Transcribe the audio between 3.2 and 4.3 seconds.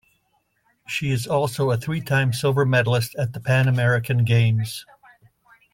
the Pan American